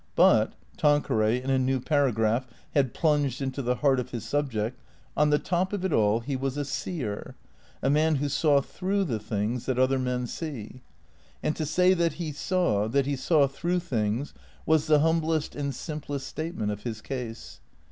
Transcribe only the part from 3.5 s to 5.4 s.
the heart of his subject) on the